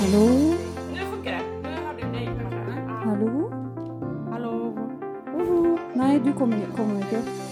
[0.00, 0.26] Hallo?
[0.90, 1.42] Nå funker det.
[1.70, 2.72] Jag dig kanske.
[3.04, 3.50] Hallo?
[4.32, 4.74] Hallå?
[5.26, 5.78] Hallo?
[5.94, 7.49] Nei, du kommer, kommer ikke.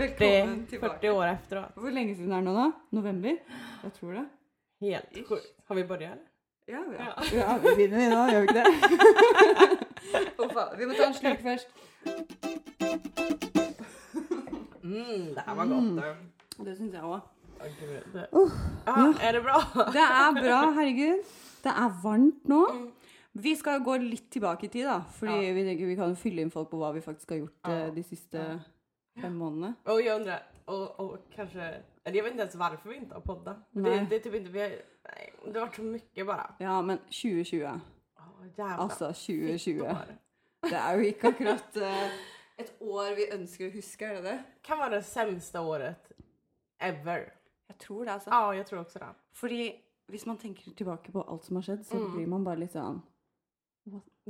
[0.00, 0.94] 40, Välkommen tillbaka.
[1.00, 1.64] 40 år etter.
[1.76, 2.70] Hvor lenge siden er det nå, da?
[2.96, 3.34] November?
[3.84, 4.22] Jeg tror det.
[4.80, 5.48] Helt sjukt.
[5.68, 6.26] Har vi börjat eller?
[6.66, 7.24] Ja, ja.
[7.36, 8.66] ja vi begynner vi nå, gjør vi ikke det?
[10.46, 10.64] Uffa.
[10.78, 11.68] Vi må ta en slurk først.
[14.80, 15.92] Mm, det her var godt.
[16.00, 16.14] Da.
[16.64, 17.20] Det syns jeg òg.
[17.60, 18.56] Åh, gud.
[18.86, 19.60] Ja, Er det bra?
[19.92, 21.24] Det er bra, herregud.
[21.64, 22.62] Det er varmt nå.
[23.36, 25.02] Vi skal gå litt tilbake i tid, da.
[25.20, 25.52] Fordi Ja.
[25.52, 27.76] vi vi kan fylle inn folk på hva vi faktisk har gjort Ja.
[27.86, 28.48] eh, de siste.
[29.22, 29.74] Fem månedene.
[29.84, 31.60] Och jag undrar, och, och kanske,
[32.04, 33.56] eller jag vet inte ens varför vi inte har poddat.
[33.70, 36.54] Det, det är typ inte, vi har, nej, det har varit så mycket bara.
[36.58, 37.70] Ja, men 2020.
[38.18, 38.78] Åh, jävlar.
[38.78, 39.80] Altså 2020.
[39.80, 39.96] År.
[40.62, 42.10] Det er jo ikke akkurat eh,
[42.60, 44.38] et år vi ønsker å huske, er det det?
[44.62, 46.12] Kan vara det sämsta året
[46.80, 47.32] ever.
[47.68, 48.30] Jeg tror det, altså.
[48.30, 49.08] Ja, jag tror också det.
[49.34, 49.70] Fordi
[50.08, 52.12] hvis man tenker tilbake på alt som har skjedd, så Mm.
[52.16, 53.00] blir man bare litt sånn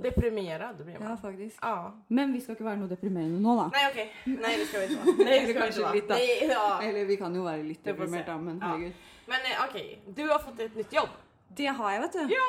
[0.02, 1.08] Deprimerad blir man.
[1.10, 1.58] Ja, faktisk.
[1.62, 1.92] Ja.
[2.08, 3.66] Men vi skal ikke være noe deprimerende nå, da.
[3.74, 4.00] Nei, ok.
[4.34, 5.16] Nei, det skal vi ikke være.
[5.28, 6.20] Nei, det Eller ska vi ikke da.
[6.20, 6.52] Nei.
[6.52, 6.66] Ja.
[6.88, 8.70] Eller vi kan jo være litt deprimert, da, men Ja.
[8.74, 9.08] herregud.
[9.30, 9.76] Men ok,
[10.16, 11.18] du har fått et nytt jobb.
[11.56, 12.32] Det har jeg, vet du.
[12.34, 12.48] Ja!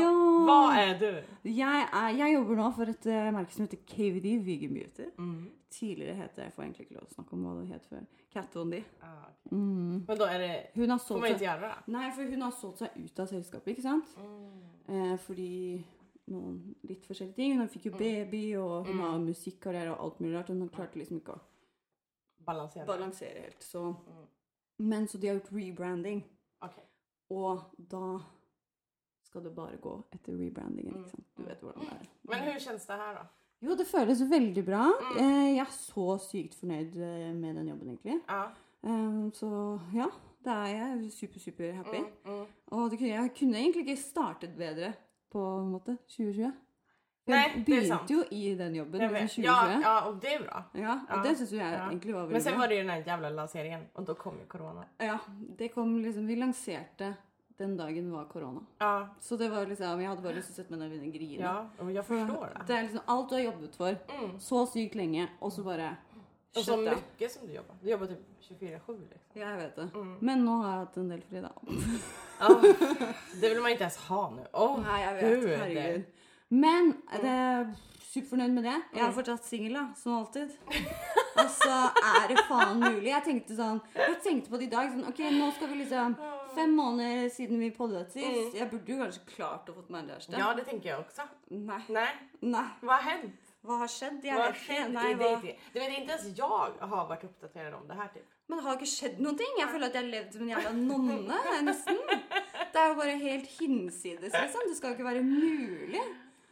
[0.00, 0.08] Ja.
[0.44, 1.10] Hva er du?
[1.48, 5.06] Jeg, er, jeg jobber nå for et uh, merke som heter KVD Vegan Beauty.
[5.16, 5.46] Mm.
[5.74, 8.04] Tidligere het Jeg får egentlig ikke lov å snakke om hva det het før.
[8.34, 8.82] Kat Von D.
[9.02, 9.24] Ah.
[9.50, 10.04] Mm.
[10.06, 11.72] Men da er det, Hun har solgt seg det?
[11.94, 14.12] Nei, for hun har solgt seg ut av selskapet, ikke sant?
[14.88, 15.50] Eh, fordi
[16.30, 17.56] noen litt forskjellige ting.
[17.58, 17.98] Hun fikk jo Mm.
[17.98, 19.00] baby, og hun Mm.
[19.00, 20.48] har musikkarriere og alt mulig rart.
[20.48, 21.40] Hun klarte liksom ikke å
[22.46, 23.62] balansere, balansere helt.
[23.62, 23.82] Så.
[23.92, 24.26] Mm.
[24.78, 26.24] Men så de har gjort rebranding,
[26.62, 26.84] Okay.
[27.30, 28.18] og da
[29.24, 30.94] skal det bare gå etter rebrandingen.
[30.96, 31.26] ikke sant?
[31.36, 32.08] Du vet hvordan det er.
[32.28, 33.26] Men hvordan kjennes det her, da?
[33.62, 34.90] Jo, det føles veldig bra.
[35.18, 38.20] Eh, jeg er så sykt fornøyd eh, med den jobben, egentlig.
[38.28, 38.48] Ja.
[38.84, 40.08] Eh, så ja,
[40.44, 41.98] det er jeg super, super happy.
[42.00, 42.46] Mm, mm.
[42.72, 44.94] Og jeg kunne egentlig ikke startet bedre
[45.34, 46.52] på en måte 2020.
[47.26, 48.02] Nei, det er sant.
[48.04, 49.44] begynte jo i den jobben i liksom 2020.
[49.46, 50.58] Ja, ja, og det er bra.
[50.76, 51.84] Ja, og Ja, det syns jeg ja.
[51.88, 52.36] egentlig var veldig bra.
[52.36, 54.84] Men så var det jo den jævla lanseringen og da kom jo korona.
[55.00, 55.16] Ja,
[55.58, 57.14] det kom liksom Vi lanserte
[57.56, 58.60] den dagen var korona.
[58.80, 61.12] Ja, Så det var liksom Jeg hadde bare lyst til å sette meg ned og
[61.14, 61.40] grine.
[61.40, 62.66] ja jeg forstår For det.
[62.66, 64.38] Det er liksom alt du har jobbet for Mm.
[64.38, 65.96] så sykt lenge, og så bare
[66.56, 67.74] Och så mye som du jobber.
[67.82, 69.40] Du jobber typ 24-7 liksom.
[69.40, 69.88] Jeg vet det.
[69.94, 70.12] Mm.
[70.20, 71.50] Men nå har jeg hatt en del fri, da.
[72.40, 72.48] Ja,
[73.40, 74.44] det vil man ikke ens ha nå.
[74.52, 75.48] Oh, Nei, jeg gud.
[75.48, 75.58] vet.
[75.64, 76.04] Herregud.
[76.54, 76.92] Men
[77.22, 77.66] det er
[78.12, 78.76] superfornøyd med det.
[78.94, 79.84] Jeg er fortsatt singel, da.
[79.98, 80.54] Som alltid.
[81.34, 83.08] Altså, er det faen mulig?
[83.10, 84.92] Jeg tenkte sånn Jeg tenkte på det i dag.
[84.92, 86.14] Sånn, ok, nå skal vi liksom
[86.54, 88.54] Fem måneder siden vi poddet sist.
[88.54, 90.38] Jeg burde jo kanskje klart å få meg en kjæreste.
[90.38, 91.26] Ja, det tenker jeg også.
[91.50, 91.80] Nei.
[91.96, 92.10] Nei.
[92.46, 92.68] Nei.
[92.84, 93.43] Hva har hänt?
[93.64, 94.22] Hva har skjedd?
[94.24, 94.88] Jeg vet ikke.
[94.92, 95.28] Nei, hva?
[95.40, 98.08] Du vet, Ikke ens jeg har vært oppdatert om det her.
[98.14, 98.26] typ.
[98.48, 99.54] Men det har ikke skjedd noen ting.
[99.58, 101.38] Jeg føler at jeg har levd som en jævla nonne.
[101.64, 101.96] nesten.
[102.74, 104.68] Det er jo bare helt hinsides, liksom.
[104.68, 106.04] Det skal jo ikke være mulig.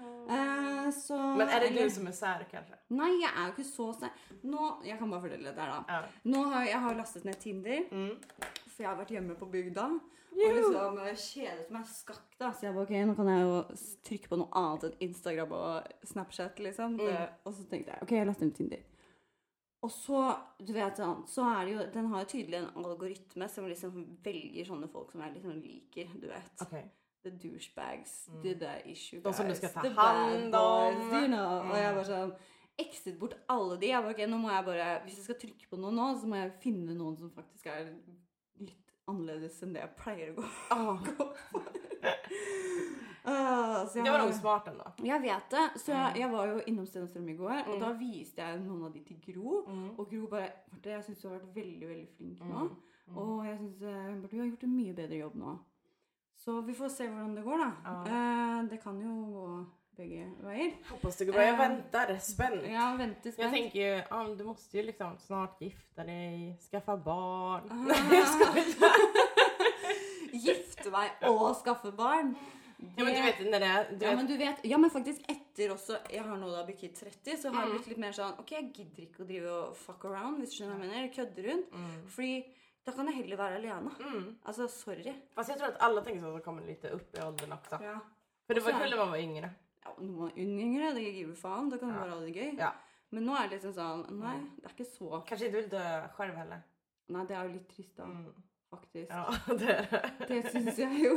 [0.03, 2.75] Uh, så Men er det eller- du som er sær, kanskje?
[2.91, 4.11] Nei, jeg er jo ikke så sær.
[4.45, 5.85] Nå, Jeg kan bare fortelle det der, da.
[5.89, 6.03] Ja.
[6.25, 8.17] Nå har jeg har lastet ned Tinder, Mm.
[8.69, 10.01] for jeg har vært hjemme på bygda.
[10.33, 12.51] Og liksom eh, kjedet meg skakk, da.
[12.53, 13.59] Så jeg bare, ok, nå kan jeg jo
[14.09, 16.97] trykke på noe annet enn Instagram og Snapchat, liksom.
[16.99, 17.37] Det, Mm.
[17.45, 18.83] og så tenkte jeg, ok, jeg laster ned Tinder.
[19.83, 20.23] Og så,
[20.63, 24.19] du vet sånn, så er det jo, den har jo tydelig en algoritme som liksom
[24.23, 26.63] velger sånne folk som jeg liksom liker, du vet.
[26.63, 26.85] Okay.
[27.25, 31.01] The douchebags, the, the issue guys, De som du guys, ta hand om.
[31.13, 31.61] you know.
[31.71, 31.95] Og jeg Mm.
[31.95, 32.35] bare sånn
[32.79, 33.87] Exit bort alle de.
[33.89, 36.27] Jeg bare, ok, nå må jeg bare, Hvis jeg skal trykke på noe nå, så
[36.27, 37.93] må jeg finne noen som faktisk er
[38.59, 41.69] litt annerledes enn det jeg pleier å gå Ah, gå for.
[43.23, 44.89] Uh, det var noe nog smart ändå.
[45.07, 45.65] Jeg vet det.
[45.79, 46.19] Så jeg, Mm.
[46.21, 47.81] jeg var jo innom Sten og Strøm i går, og Mm.
[47.81, 49.65] da viste jeg noen av de til Gro.
[49.69, 49.91] Mm.
[49.99, 52.47] Og Gro bare Marte, jeg syns du har vært veldig, veldig flink nå.
[52.65, 52.77] Mm.
[53.09, 53.17] Mm.
[53.19, 55.59] Og jeg syns eh, du har gjort en mye bedre jobb nå.
[56.37, 57.71] Så vi får se hvordan det går, da.
[57.85, 58.63] Ja.
[58.63, 59.67] Uh, det kan jo gå
[59.97, 60.73] begge veier.
[60.91, 61.45] Hoppas det går bra.
[61.45, 62.63] Jag väntar spänt.
[62.67, 63.53] Ja, venter Jag spent.
[63.55, 67.69] tänker ju, ja, du måste ju liksom snart gifta dig, skaffa barn.
[67.71, 67.75] Ah.
[67.75, 68.93] Nej, jag skojar.
[70.33, 72.35] Gifte meg og skaffe barn.
[72.97, 75.71] Ja, men du vet det du ja, vet, men du vet, ja, men faktisk etter
[75.71, 77.77] også Jeg har nå da bikket 30, så har jeg Mm.
[77.77, 80.57] blitt litt mer sånn OK, jeg gidder ikke å drive og fuck around, hvis du
[80.57, 81.13] skjønner hva jeg mener.
[81.15, 81.71] Kødde rundt.
[81.73, 82.09] mm.
[82.09, 82.45] Fordi
[82.87, 83.91] da kan jeg heller være alene.
[84.01, 84.37] Mm.
[84.45, 85.13] Altså, sorry.
[85.37, 87.79] Fast jeg tror at alle tenker sånn at det kommer litt opp i åldern også.
[87.85, 87.99] Ja.
[88.47, 89.51] For det var kult da man var yngre.
[89.85, 91.69] Ja man er yngre, det gir jo faen.
[91.71, 92.05] Da kan du Ja.
[92.07, 92.55] være det gøy.
[92.59, 92.73] Ja.
[93.11, 95.83] Men nå er det liksom sånn Nei, det er ikke så Kanskje du vil dø
[96.17, 96.63] selv heller.
[97.13, 98.05] Nei, det er jo litt trist, da.
[98.07, 98.33] Mm.
[98.73, 99.11] faktisk.
[99.11, 99.25] Ja,
[99.61, 100.39] det det.
[100.53, 101.11] Syns jeg jo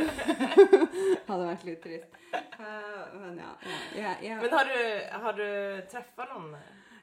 [1.30, 2.18] hadde vært litt trist.
[2.60, 3.52] Uh, men ja.
[3.64, 4.40] ja, ja, ja.
[4.42, 4.80] Men har du,
[5.24, 5.46] har du
[5.92, 6.50] träffat noen?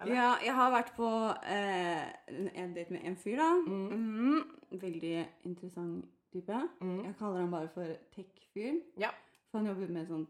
[0.03, 0.12] Eller?
[0.19, 1.08] Ja, jeg har vært på
[1.47, 2.05] eh,
[2.58, 3.50] en date med en fyr, da.
[3.65, 4.43] Mhm.
[4.82, 5.15] Veldig
[5.47, 6.58] interessant type.
[6.82, 7.05] Mm.
[7.06, 8.81] Jeg kaller han bare for tech-fyr.
[9.00, 9.11] Ja.
[9.50, 10.26] For han jobber med sånn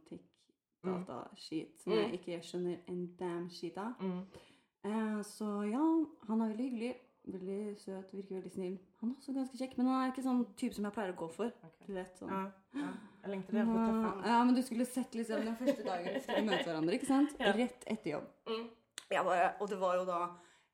[0.82, 1.98] tech-data-skit som Mm.
[1.98, 3.94] jeg ikke skjønner en damn shit av.
[4.00, 4.26] Mm.
[4.84, 6.94] Eh, så ja, han er veldig hyggelig.
[7.24, 8.78] Veldig søt, virker veldig snill.
[9.00, 11.16] Han er også ganske kjekk, men han er ikke sånn type som jeg pleier å
[11.20, 11.46] gå for.
[11.46, 11.86] Okay.
[11.86, 12.28] Du vet, sånn.
[12.28, 12.88] Ja, ja.
[13.22, 14.22] Jeg lengter etter å treffe ham.
[14.26, 17.36] Ja, men du skulle sett liksom den første dagen vi skulle møte hverandre, ikke sant?
[17.38, 17.52] Ja.
[17.52, 18.26] Rett etter jobb.
[18.48, 18.68] Mm.
[19.12, 20.20] Bare, og det var jo da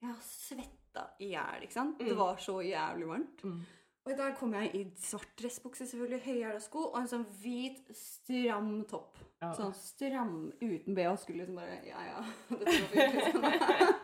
[0.00, 1.98] Jeg svetta i hjel, ikke sant?
[1.98, 2.16] Det Mm.
[2.16, 3.42] var så jævlig varmt.
[3.44, 3.60] Mm.
[4.08, 8.70] Og der kom jeg i svart dressbukse, selvfølgelig, høyhæla sko og en sånn hvit, stram
[8.88, 9.18] topp.
[9.42, 9.50] Ja.
[9.52, 11.10] Sånn stram uten bh.
[11.20, 12.22] Skulle liksom bare Ja, ja.
[12.54, 13.44] Dette var fint, liksom.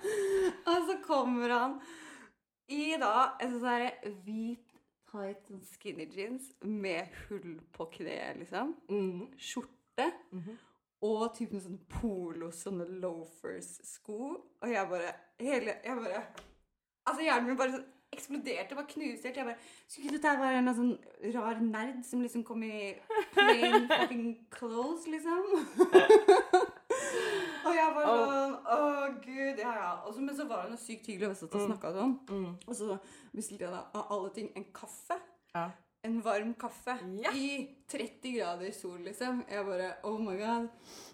[0.74, 1.78] og så kommer han
[2.68, 4.76] i da en sånn der hvit,
[5.08, 8.76] tight sånn skinny jeans med hull på kneet, liksom.
[8.92, 9.26] Mm.
[9.40, 10.10] Skjorte.
[10.36, 10.60] Mhm.
[11.04, 14.20] Og typen sånn sånne polo, sånne loafers-sko.
[14.60, 15.10] Og jeg bare
[15.40, 16.22] Hele Jeg bare
[17.04, 19.36] Altså, hjernen min bare sånn eksploderte, bare knust helt.
[19.36, 19.56] Jeg bare
[19.88, 20.94] Skulle ikke dette være en sånn
[21.34, 22.94] rar nerd som liksom kom i
[23.34, 25.44] plain fucking clothes, liksom?
[27.64, 28.80] og jeg bare sånn Å,
[29.24, 29.62] gud.
[29.62, 29.92] Ja, ja.
[30.08, 31.70] Også, men så var hun sykt hyggelig, og vi satt og Mm.
[31.72, 32.14] snakka sånn.
[32.28, 32.52] Mm.
[32.68, 32.98] Og så
[33.34, 35.18] bestilte jeg da av alle ting en kaffe.
[35.54, 35.70] Ja.
[36.04, 37.30] En varm kaffe Ja.
[37.32, 39.44] i 30 grader sol, liksom.
[39.48, 40.68] Jeg bare Oh my god.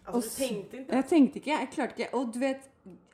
[0.07, 0.93] Altså, Och du tenkte ikke?
[0.97, 2.15] Jeg tenkte ikke, jeg klarte ikke.
[2.15, 2.69] Og du vet,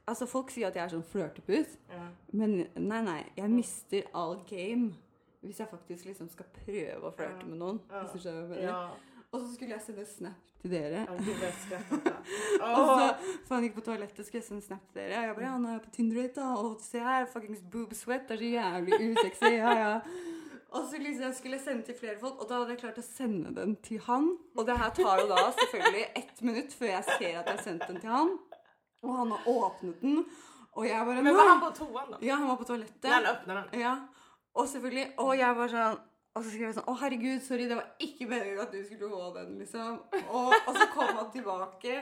[0.06, 2.08] altså folk sier at jeg er sånn flørtepus, Ja.
[2.32, 3.20] men nei, nei.
[3.37, 4.94] Jeg mister all game
[5.43, 7.81] hvis jeg faktisk liksom skal prøve å flørte med noen.
[7.90, 8.00] Ja.
[8.02, 8.73] Hvis du skjønner hva jeg mener.
[8.73, 9.23] Ja.
[9.32, 11.02] Og så skulle jeg sende snap til dere.
[11.12, 15.19] Og så, Så for han gikk på toalettet, skulle jeg sende snap til dere.
[15.19, 17.93] Og Jeg bare, ja, nå er jeg på Tinder da, og se her, fuckings boob
[17.94, 19.93] sweat, det er så jævlig usexy, ja, ja.
[20.76, 23.05] Og så liksom skulle jeg sende til flere folk, og da hadde jeg klart å
[23.06, 24.32] sende den til han.
[24.56, 27.62] Og det her tar jo da selvfølgelig ett minutt før jeg ser at jeg har
[27.64, 28.34] sendt den til han.
[29.06, 30.25] Og han har åpnet den,
[30.76, 32.19] og jeg bare, Men var han på toan da?
[32.26, 33.03] Ja, han var på toalettet.
[33.05, 33.81] När han åpner den?
[33.81, 33.94] Ja,
[34.55, 35.99] og selvfølgelig, og jeg var sånn
[36.37, 39.08] og så skrev jeg sånn Å, herregud, sorry, det var ikke meningen at du skulle
[39.08, 39.94] få den, liksom.
[40.29, 41.94] Og, og så kom han tilbake,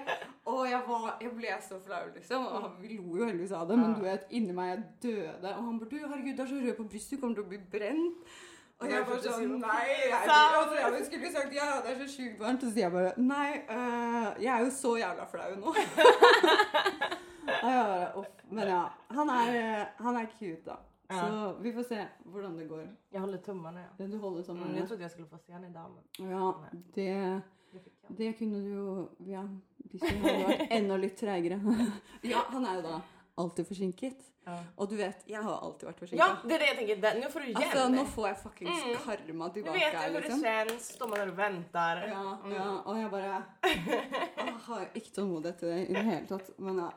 [0.50, 2.46] og jeg, var, jeg ble så flau, liksom.
[2.48, 5.52] Og han- vi lo jo heldigvis av det, men du vet, inni meg jeg døde.
[5.54, 7.52] Og han bare Du, herregud, du er så rød på brystet, du kommer til å
[7.52, 8.34] bli brent.
[8.84, 10.20] Og jeg bare sånn Nei, jeg,
[10.60, 12.62] og så jeg skulle sagt ja, det er så sjukt varmt.
[12.62, 15.74] Og så sier jeg bare Nei, uh, jeg er jo så jævla flau nå.
[17.64, 18.24] og jeg bare.
[18.54, 18.82] Men ja.
[19.16, 20.76] Han er, øh, han er cute, da.
[21.10, 21.20] Ja.
[21.20, 22.84] Så vi får se hvordan det går.
[23.12, 24.06] Jeg holder tommene, ja.
[24.06, 26.52] Du holder Mm, jeg trodde jeg skulle få se han idag men Ja,
[26.94, 27.42] det,
[27.72, 29.42] det det kunne du jo Ja,
[29.78, 31.60] hvis du hadde vært enda litt treigere.
[32.32, 33.00] ja, han er jo da
[33.38, 34.20] alltid forsinket.
[34.46, 34.58] Ja.
[34.76, 36.18] Og du vet, jeg har alltid vært forsinket.
[36.20, 37.00] ja, det er det jeg tenker.
[37.00, 37.62] Det- Nu får du igen.
[37.62, 38.96] Altså, nå får jeg fuckings Mm.
[39.04, 39.52] karma tilbake.
[39.54, 40.40] tilbake vet jo du liksom.
[40.42, 40.72] det kjennes.
[40.72, 40.92] känns.
[40.96, 41.94] Står man der og venter.
[42.08, 42.52] Ja, Mm.
[42.52, 43.44] ja, og jeg bare
[44.44, 46.50] Jeg har ikke tålmodighet til det i det hele tatt.
[46.58, 46.90] Men ja.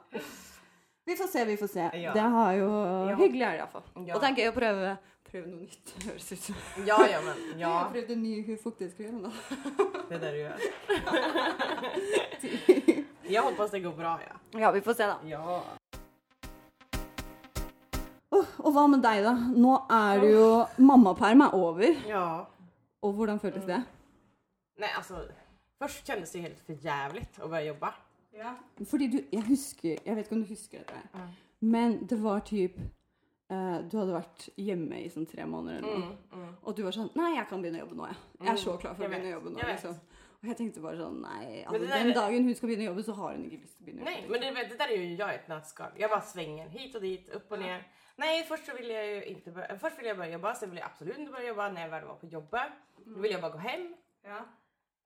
[1.07, 1.89] Vi får se, vi får se.
[1.93, 2.13] Ja.
[2.13, 2.67] Det har jo
[3.09, 3.15] Ja.
[3.15, 3.83] Hyggelig er det iallfall.
[4.05, 4.13] Ja.
[4.15, 4.97] Og det er gøy å prøve,
[5.31, 5.93] prøve noe nytt.
[6.05, 6.55] høres ut som.
[6.85, 7.57] Ja, ja men ja.
[7.57, 9.21] Jeg har prøvd en ny fuktighetskrem.
[9.23, 9.29] da.
[10.09, 10.59] Det er det du gjør.
[13.29, 14.35] Jeg håper det går bra ja.
[14.59, 15.17] Ja, vi får se, da.
[15.27, 15.61] Ja.
[18.37, 19.33] Åh, og hva med deg, da?
[19.55, 20.47] Nå er det jo
[20.83, 22.01] Mammaperm er over.
[22.07, 22.23] Ja.
[23.03, 23.81] Og hvordan føltes det?
[24.81, 25.23] Nei, altså
[25.77, 27.91] Først kjennes det helt for jævlig å bare jobbe.
[28.37, 28.55] Ja.
[28.85, 31.25] Fordi du Jeg husker Jeg vet ikke om du husker dette, Ja.
[31.61, 32.77] men det var typ
[33.49, 36.17] eh, Du hadde vært hjemme i sånn tre måneder eller noe.
[36.33, 36.51] Mm, mm.
[36.63, 38.17] Og du var sånn Nei, jeg kan begynne å jobbe nå, jeg.
[38.41, 39.57] Jeg er så Mm, klar for jeg å begynne å jobbe nå.
[39.57, 39.83] jeg vet.
[39.83, 39.99] liksom.
[40.47, 43.03] Og jeg tenkte bare sånn Nei, altså, der- den dagen hun skal begynne å jobbe,
[43.03, 44.31] så har hun ikke lyst til å begynne å Nej, jobbe.
[44.31, 47.33] men det, det der er jo jeg et ett Jeg bare svinger hit og dit,
[47.35, 47.81] opp og ned.
[48.17, 50.81] Nei, først så vill jeg jo ikke börja, Først vill jeg bare jobba, sen ville
[50.81, 52.55] jeg absolut ikke bare jobba Når jeg var på jobb,
[53.05, 53.21] mm.
[53.21, 53.85] ville jeg bare gå hjem.
[54.23, 54.39] Ja.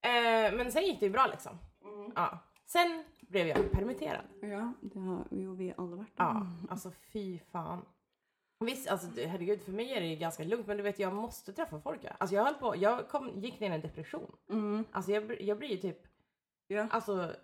[0.03, 1.57] Eh, men sen gikk det jo bra liksom.
[1.81, 2.13] Mm.
[2.15, 2.29] Ja.
[2.71, 4.29] Sen ble jeg permittert.
[4.43, 6.15] ja, det har jo vi alle vært.
[6.19, 7.83] Ja, altså fy fan.
[8.61, 11.79] Visst, alltså herregud för mig är det ganska lugnt men du vet jag måste träffa
[11.79, 11.99] folk.
[12.03, 12.09] Ja.
[12.17, 14.35] Alltså jag höll på, jag kom, gick ner i en depression.
[14.49, 14.85] Mm.
[14.91, 15.99] Alltså jag, jag blir ju typ,
[16.69, 16.87] yeah.
[16.91, 17.35] alltså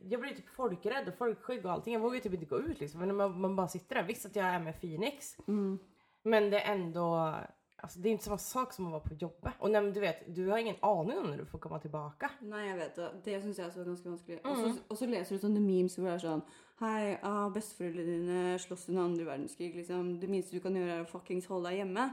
[0.00, 1.94] jag blir typ folkrädd och folkskygg och allting.
[1.94, 3.00] Jag vågar ju typ inte gå ut liksom.
[3.00, 4.02] Men man, man bara sitter där.
[4.02, 5.36] Visst att jag är med Phoenix.
[5.48, 5.78] Mm.
[6.22, 7.34] Men det är ändå,
[7.76, 9.52] alltså det är inte samma sak som att vara på jobbet.
[9.58, 12.30] Och nej, du vet, du har ingen aning om när du får komma tillbaka.
[12.40, 13.10] Nei, jeg vet det.
[13.24, 14.40] Det syns jeg er så ganske vanskelig.
[14.44, 14.50] Mm.
[14.50, 16.42] Og så- Og så leser du sånne memes hvor det er sånn
[16.82, 19.74] Hei, ah, besteforeldrene dine sloss under andre verdenskrig.
[19.76, 20.18] liksom.
[20.20, 22.08] Det minste du kan gjøre, er å fuckings holde deg hjemme.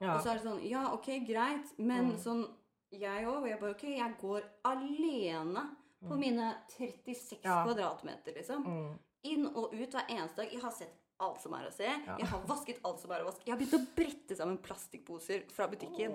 [0.00, 0.12] Ja.
[0.14, 2.18] Og så er det sånn Ja, OK, greit, men Mm.
[2.18, 2.46] sånn
[2.92, 3.48] Jeg òg.
[3.48, 7.44] Jeg bare OK, jeg går alene på mine 36 Mm.
[7.44, 7.64] Ja.
[7.64, 8.64] kvadratmeter, liksom.
[8.64, 8.98] Mm.
[9.24, 10.52] Inn og ut hver eneste dag.
[10.52, 11.82] Jeg har sett alt som er å se.
[11.84, 13.44] Jeg har vasket alt som er å vaske.
[13.44, 16.14] Jeg har begynt å brette sammen plastikkposer fra butikken.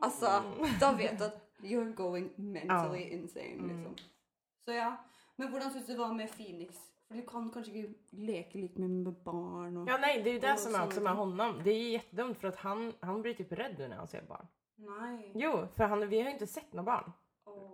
[0.00, 3.96] Altså, da vet du at you're going mentally insane, liksom.
[4.66, 4.96] Så ja.
[5.36, 6.74] Men hvordan syns du det var med Phoenix?
[7.08, 9.88] For du kan kanskje ikke leke litt med, barn och...
[9.88, 11.60] Ja nej det är ju det som är såna också med honom.
[11.64, 14.22] Det är ju jättedumt för att han, han blir typ rädd nu när han ser
[14.22, 14.46] barn.
[14.76, 15.32] Nej.
[15.34, 17.12] Jo, för han, vi har ju inte sett några barn.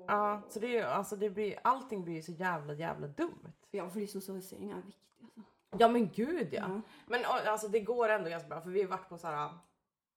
[0.07, 3.53] Ja, så det är ju, alltså det blir, allting blir ju så jävla jävla dumt.
[3.71, 5.41] Ja, fordi sosialisering er viktig, altså.
[5.79, 6.65] Ja men gud ja.
[6.65, 6.83] Mm.
[7.07, 9.51] Men alltså det går ändå ganska bra för vi har varit på så här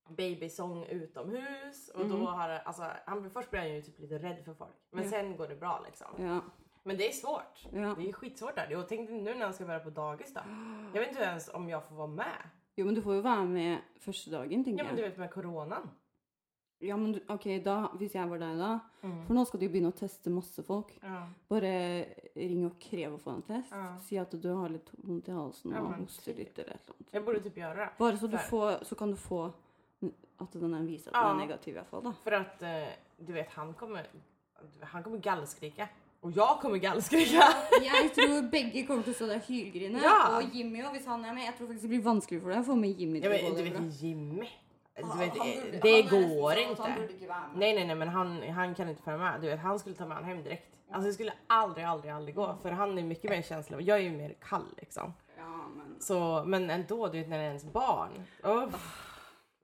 [0.10, 4.54] babysång utomhus och då har alltså han först blir han ju typ lite rädd för
[4.54, 5.10] folk men Ja.
[5.10, 6.08] sen går det bra liksom.
[6.18, 6.42] Ja.
[6.88, 7.66] Men det är svårt.
[7.74, 7.96] Ja.
[7.98, 8.76] Det är skitsvårt där.
[8.78, 10.42] Och tänk nu när han ska börja på dagis då.
[10.94, 12.38] Jag vet inte ens om jag får vara med.
[12.76, 15.90] Jo, men du får jo være med første dagen, Ja men du vet med coronan.
[16.80, 19.26] Ja, men du, ok, da, hvis jeg var deg da Mm.
[19.28, 20.90] For nå skal de jo begynne å teste masse folk.
[21.04, 21.28] Ja.
[21.50, 21.70] Bare
[22.36, 23.72] ring og krev å få en test.
[23.72, 23.98] Ja.
[24.04, 26.38] Si at du har litt vondt i halsen Ja, og men hoster typ.
[26.38, 27.14] litt eller et eller annet.
[27.14, 27.90] Jag borde typ göra det.
[27.98, 29.54] Bare så, du får, så kan du få
[30.40, 31.28] at den er viser at Ja.
[31.30, 32.04] den er negativ, i hvert fall.
[32.04, 32.14] da.
[32.24, 34.08] För att eh, du vet han kommer,
[34.82, 35.88] han kommer gallskrika.
[36.22, 37.44] Och jeg kommer gallskrika.
[37.84, 40.00] Jeg tror begge kommer til å stå der og hylgrine.
[40.02, 40.16] Ja.
[40.38, 41.44] Og Jimmy òg, hvis han er med.
[41.46, 43.20] Jeg tror faktisk det blir vanskelig for deg å få med Jimmy.
[43.22, 43.84] Ja, til å men du vet bra.
[44.02, 44.48] Jimmy.
[44.98, 47.60] Du vet, han burde- det han er går Han burde ikke være med.
[47.62, 49.42] Nej, nej, nej, men han, han kan inte följa med.
[49.42, 50.74] Du vet, han skulle ta med honom hem direkt.
[50.92, 52.58] Alltså det skulle aldrig, aldrig, aldrig gå.
[52.62, 53.82] För han är mycket mer känslig.
[53.82, 55.14] Jag är ju mer kall liksom.
[55.38, 58.12] Ja, men Så, men ändå, du vet när det är ens barn.
[58.44, 58.70] Oh,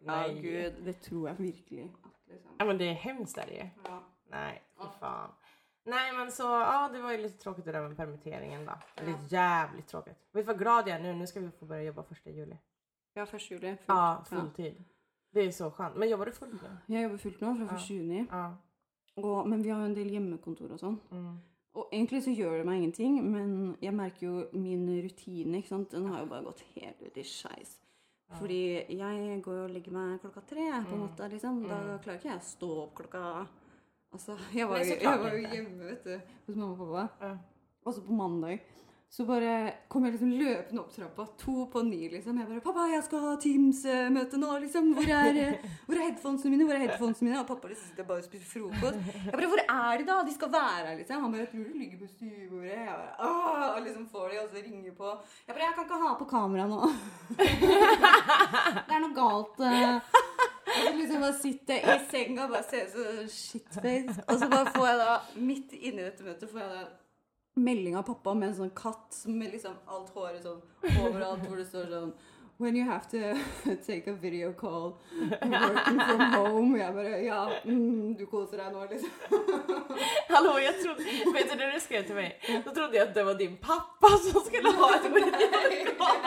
[0.06, 0.74] Ja, gud.
[0.86, 1.90] Det tror jeg virkelig.
[2.30, 2.52] Liksom.
[2.60, 3.70] Ja men det är hemskt är det ju.
[3.84, 4.04] ja.
[4.32, 5.30] Nej, fy fan.
[5.86, 8.72] Nej men så, ja det var ju lite tråkigt det där med permitteringen då.
[8.96, 10.18] Eller jävligt tråkigt.
[10.32, 11.14] Vet du vad glad jag är nu?
[11.14, 12.58] Nu ska vi få börja jobba första juli.
[13.14, 13.52] ja, 1.
[13.52, 13.68] juli.
[13.76, 13.82] Fullt.
[13.88, 14.84] Ja, fulltid.
[15.32, 15.96] Det är så skönt.
[15.96, 16.78] Men jobbar du fullt nu?
[16.96, 17.76] Jeg jobber fullt nå fra Ja.
[17.76, 17.90] 1.
[17.90, 18.26] juni.
[18.32, 18.58] Ja.
[19.16, 20.96] Og, men vi har jo en del hjemmekontor og sånn.
[21.12, 21.38] Mm.
[21.74, 25.92] Og egentlig så gjør det meg ingenting, men jeg merker jo min rutine, ikke sant.
[25.92, 27.80] Den har jo bare gått helt ut i skeis.
[28.40, 28.60] Fordi
[28.98, 31.00] jeg går og legger meg klokka tre på Mm.
[31.02, 31.64] natta, liksom.
[31.70, 33.48] Da klarer ikke jeg å stå opp klokka
[34.14, 37.28] Altså, jeg var, jo- jeg var jo hjemme, vet du, hos mamma og pappa.
[37.28, 37.34] Ja.
[37.86, 38.60] Og så på mandag
[39.14, 42.38] så bare kom jeg liksom løpende opp trappa, to på ni, liksom.
[42.40, 44.88] Jeg bare 'Pappa, jeg skal ha Teams-møte nå, liksom.
[44.98, 45.54] Hvor er, eh,
[45.86, 47.40] hvor er headphonesene mine?' Hvor er headphonesene mine?
[47.42, 48.98] Og pappa liksom sitter bare og spiser frokost.
[49.26, 50.16] Jeg bare 'Hvor er de, da?
[50.26, 51.22] De skal være her', liksom.
[51.22, 52.74] Han bare 'Jeg tror du ligger på stuebordet'.
[52.74, 53.76] Jeg bare Åh!
[53.76, 55.08] Og liksom får de, og så ringer på.
[55.48, 56.82] Jeg bare 'Jeg kan ikke ha på kamera nå'.
[58.88, 59.58] det er noe galt.
[61.00, 64.18] Liksom bare sitter i senga og bare ser ut som shitface.
[64.28, 65.16] Og så bare får jeg da,
[65.52, 66.84] midt inni dette møtet, får jeg da
[67.56, 70.62] melding av pappa med en sånn katt med liksom alt håret sånn
[71.06, 72.14] overalt, hvor det står sånn
[72.62, 73.20] When you have to
[73.88, 75.00] take a video call
[75.42, 76.78] working from home.
[76.78, 79.10] Jeg bare Ja, mm, du koser deg nå, liksom.
[80.34, 82.38] Hallå jeg trodde, vet du det du skrev til meg?
[82.46, 86.22] Da trodde jeg at det var din pappa som skulle ha et video call.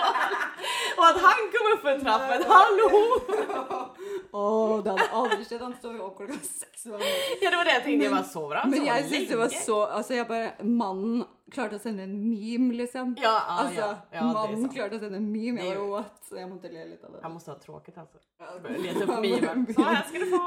[0.99, 2.47] Og at han kom opp en trappen.
[2.51, 3.96] Hallå!
[4.37, 5.63] Å, det hadde aldri skjedd.
[5.65, 6.85] Han står jo opp klokka seks.
[6.91, 7.97] Ja det var det jeg tenkte.
[7.97, 8.65] Men, jeg var så bra.
[8.69, 12.75] Men jeg syns det var så Altså, jeg bare Mannen klarte å sende en meme,
[12.75, 13.15] liksom.
[13.23, 15.63] Ja, ja, altså, ja, ja mannen klarte å sende en meme.
[15.63, 16.19] Jeg bare what?
[16.27, 17.23] Så jeg måtte le litt av det.
[17.23, 18.21] Han måtte ha tråkigt altså.
[18.43, 19.65] Ja, opp memen.
[19.71, 20.43] Så her skal du få!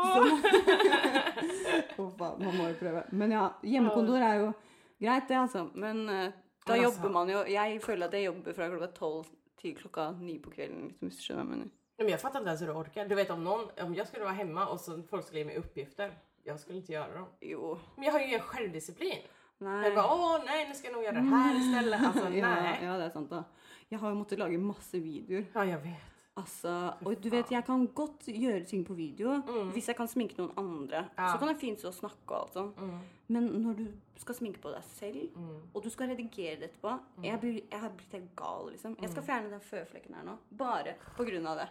[1.98, 3.06] Huff faen, man må jo prøve.
[3.16, 4.54] Men ja, hjemmekontor er jo
[5.00, 5.66] greit, det, altså.
[5.74, 6.30] Men uh,
[6.68, 10.12] da altså- jobber man jo Jeg føler at jeg jobber fra klokka tolv til klokka
[10.20, 10.92] ni på kvelden.
[11.02, 11.76] Hvis du skjønner hva jeg mener.
[12.00, 13.06] Nej, men jag fattar inte ens hur du orkar.
[13.08, 15.56] Du vet om någon, om jag skulle vara hemma och så folk skulle ge mig
[15.58, 16.12] uppgifter.
[16.44, 17.26] Jag skulle inte göra dem.
[17.42, 17.78] Jo.
[17.96, 19.22] Men jag har ju ingen självdisciplin.
[19.58, 19.84] Nei.
[19.86, 22.02] Jag bara, åh nej nu ska jag nog göra det här istället.
[22.06, 22.80] Alltså ja, nej.
[22.84, 23.44] ja, det er sant, da.
[23.90, 25.46] Jeg har jo måttet lage masse videoer.
[25.54, 26.06] Ja jag vet.
[26.40, 29.42] Altså, og du vet, jeg kan godt gjøre ting på video.
[29.74, 31.18] Hvis jeg kan sminke noen andre, Mm.
[31.18, 31.32] Ja.
[31.34, 32.70] så kan det fint stå og snakke og alt sånn.
[32.78, 33.00] Mm.
[33.28, 33.88] Men når du
[34.18, 35.58] skal sminke på deg selv, Mm.
[35.74, 38.96] og du skal redigere det etterpå jeg, blir, jeg har blitt helt gal, liksom.
[38.96, 39.12] Jeg Mm.
[39.12, 40.38] skal fjerne den føflekken her nå.
[40.58, 41.68] Bare på grunn av det.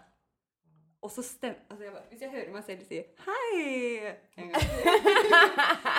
[1.03, 2.95] Og så stemmer Altså, jeg bare, hvis jeg hører meg selv si
[3.27, 5.99] hei en gang til.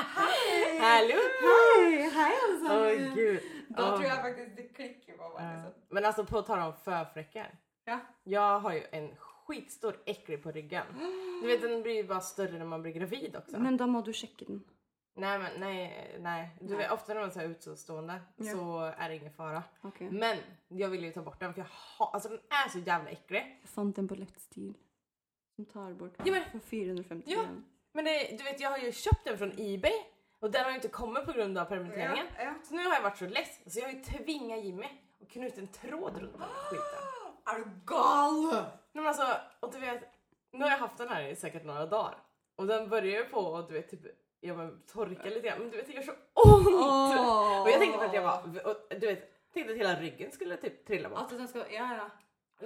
[0.84, 1.20] Hallo!
[1.44, 3.14] Hei, hei, alle sammen.
[3.16, 3.40] gud.
[3.78, 3.96] Da Åh.
[3.96, 5.54] tror jeg faktisk det klikker på meg.
[5.54, 5.74] Liksom.
[5.90, 7.52] Men alltså på tal om förfläckar.
[7.86, 8.00] Ja.
[8.24, 10.86] Jag har ju en skitstor äcklig på ryggen.
[11.42, 13.60] Du vet den blir ju bara större när man blir gravid också.
[13.60, 14.64] Men da må du sjekke den.
[15.16, 16.50] Nej men nej, nej.
[16.62, 18.52] Du vet ofta när man är så här utstående Ja.
[18.54, 19.64] så är det ingen fara.
[19.82, 20.00] Ok.
[20.00, 20.38] Men
[20.68, 23.58] jag ville ju ta bort den för jag har, alltså den är så jävla äcklig.
[23.62, 24.74] Jeg fant den på Left Steel.
[25.60, 27.42] Som tar bort Ja, men- for 450 Ja.
[27.92, 29.94] Men det, du vet jag har ju köpt den från Ebay
[30.40, 32.26] och den har ju inte kommit på grund av permitteringen.
[32.38, 32.54] ja.
[32.64, 34.88] Så nu har jag varit så less så jag har ju tvingat Jimmy
[35.22, 36.86] att knyta en tråd runt den skiten.
[37.46, 38.44] Er du gal?
[38.44, 39.28] Nej, men alltså,
[39.60, 40.04] och du vet,
[40.52, 42.18] nu har jag haft den här i säkert några dagar
[42.56, 44.02] och den börjar ju på att du vet typ
[44.40, 46.68] ja, men, torka lite grann men du vet det gör så ont!
[46.68, 47.62] Oh.
[47.62, 50.86] Och jag tänkte att jag bara, och, du vet, tänkte att hela ryggen skulle typ
[50.88, 51.20] trilla bort.
[51.20, 52.10] At den Ja, ja.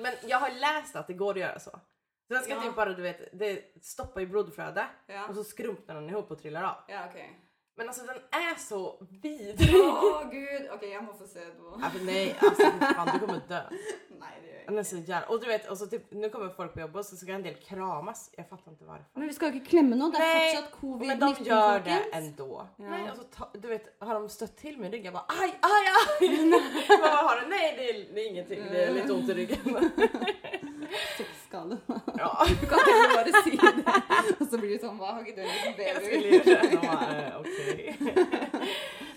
[0.01, 1.79] Men jag har läst att det går att göra så.
[2.27, 2.61] Så den ska Ja.
[2.61, 5.27] typ bara, du vet, det stoppar i blodflödet Ja.
[5.29, 6.75] och så skrumpnar den ihop och trillar av.
[6.87, 7.27] Ja, okay.
[7.75, 9.75] Men alltså den är så vidrig.
[9.75, 10.69] Å, gud.
[10.73, 11.53] Ok, jeg må få se det.
[11.81, 12.63] Ja, nej, alltså
[12.95, 13.61] fan du kommer dö.
[14.23, 14.97] Nei, det gjør jeg ikke.
[14.97, 15.27] Og jävla...
[15.27, 17.43] Och du vet, och så typ, nu kommer folk på jobbet och så ska en
[17.43, 18.29] del kramas.
[18.37, 19.05] Jag fattar inte varför.
[19.13, 20.11] Men vi skal ikke klemme nå.
[20.11, 22.67] Det er Nej, fortsatt covid-19, Men de gör det ändå.
[22.77, 22.89] Ja.
[22.89, 25.05] Nej, och så ta, du vet, har de stött till min rygg?
[25.05, 25.85] Jag bara aj, aj,
[26.21, 26.29] aj!
[26.89, 27.47] Men vad har du?
[27.47, 28.63] Nej, det är, det är ingenting.
[28.71, 29.91] Det är lite ont i ryggen.
[31.17, 31.77] Sexskade.
[32.17, 34.37] Ja, Du kan ikke bare si det.
[34.41, 36.05] Og så blir det sånn Hva, har ikke du en baby?
[36.05, 38.69] skulle ju Nei, de bara, eh, okej.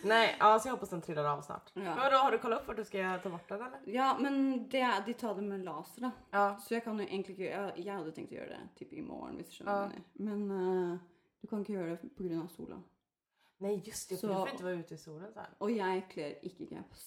[0.07, 1.71] Nej, ja, så jag hoppas den trillar av snart.
[1.75, 1.83] Ja.
[1.83, 3.81] Men vadå, har du kollat for vart du skal ta bort den eller?
[3.91, 6.11] Ja, men det de tar det med laser, da.
[6.31, 6.45] Ja.
[6.63, 9.03] Så jeg kan jo egentlig ikke Jeg, jeg hadde tenkt å gjøre det typ i
[9.03, 9.89] morgen, hvis du skjønner Ja.
[9.97, 10.05] jeg.
[10.29, 10.99] Men uh,
[11.43, 12.45] du kan ikke gjøre det pga.
[12.55, 12.79] sola.
[13.65, 14.19] Nei, just det.
[14.21, 15.47] Så- du får ikke være ute i solen så.
[15.65, 17.07] Og jeg kler ikke caps.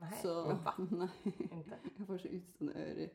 [0.00, 0.34] Nei, Så?
[0.90, 1.08] Nei.
[1.50, 1.78] Inte?
[1.98, 3.14] Jeg får så utstående ører.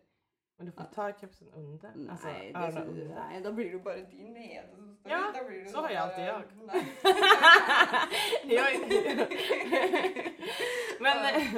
[0.62, 1.89] Men du får ta kapsen under.
[2.12, 3.06] Altså, Nei, det, under.
[3.15, 5.12] nei, da blir det bare din nede som står.
[5.12, 6.44] Ja, Da blir det så har jeg alltid jag.
[11.01, 11.53] Men, eh,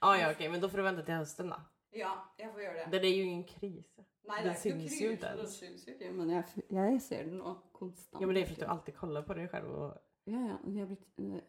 [0.20, 1.58] ja, okej, men da får du vente til høsten, da.
[1.94, 2.86] Ja, jeg får gjøre det.
[2.92, 3.86] Det er jo ingen kris.
[4.30, 7.54] Nei, det syns jo krise, det syns jo ikke, Men jeg, jeg ser den nå
[7.74, 8.20] konstant.
[8.20, 9.90] Ja, men det er fordi du alltid kollar på deg selv og
[10.30, 10.56] Ja, ja.
[10.66, 11.40] Jeg har blitt eh,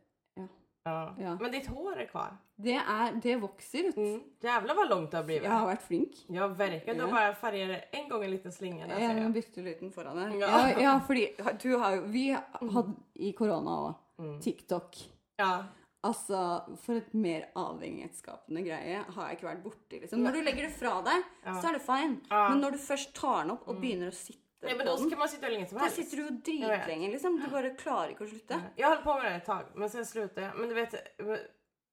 [0.86, 1.16] Ja.
[1.20, 1.36] Ja.
[1.42, 2.38] Men ditt hår er kvar.
[2.62, 3.98] Det er Det vokser ut.
[3.98, 4.22] Mm.
[4.42, 5.44] Jævla vad langt det har blitt.
[5.44, 6.16] Jeg har vært flink.
[6.30, 6.96] Ja, virkelig.
[6.98, 8.88] Du har bare bara en gang en liten slinge.
[8.88, 10.34] Jeg bitte liten foran her.
[10.40, 10.48] Ja.
[10.70, 11.28] Ja, ja, fordi
[11.62, 14.36] du har jo Vi hadde i korona òg Mm.
[14.42, 14.98] TikTok
[15.40, 15.64] Ja.
[16.04, 16.38] Altså,
[16.84, 20.00] for et mer avhengighetsskapende greie har jeg ikke vært borti.
[20.02, 20.22] Liksom.
[20.22, 22.20] Når du legger det fra deg, så er det fine.
[22.30, 24.98] Men når du først tar den opp og begynner å sitte Nej, men på då
[24.98, 25.98] den, ska man sitte lenge som som da helst.
[25.98, 27.40] sitter du jo Jag dritlenge, liksom.
[27.42, 28.60] Du bare klarer ikke å slutte.
[28.78, 30.60] Jeg holdt på med det et tag, men sen slutade jag.
[30.60, 30.94] Men du vet,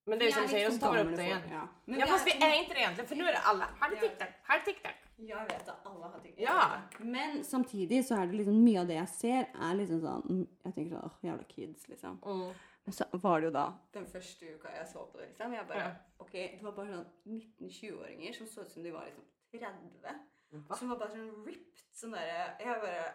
[0.06, 1.42] men det är som du säger, och så tar det upp det igen.
[1.50, 1.68] Ja.
[1.84, 3.68] Men Ja, vi fast vi är inte det egentligen, för nu är det alla.
[3.80, 4.00] Har du Ja.
[4.00, 4.28] TikTok?
[4.42, 4.92] Har du TikTok?
[5.16, 6.40] Ja, jeg vet at alle har TikTok.
[6.40, 6.82] Ja.
[6.98, 10.46] Men samtidig så er det liksom mye av det jeg ser, er liksom sånn mm,
[10.64, 12.20] Jeg tenker sånn åh, jævla kids, liksom.
[12.26, 12.52] Mm.
[12.84, 15.52] Men så var det jo da den første uka jeg så på det, liksom.
[15.52, 15.90] Jeg bare Ja.
[16.18, 20.14] Ok, det var bare sånn 19-20-åringer som så ut som de var liksom 30.
[20.50, 20.74] Va?
[20.76, 21.82] Som var bare sånn ripped.
[21.92, 23.06] Sånn derre Jeg bare